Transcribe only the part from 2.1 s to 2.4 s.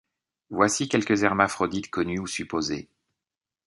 ou